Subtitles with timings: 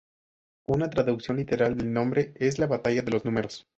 [0.65, 3.67] Una traducción literal del nombre es "la batalla de los números".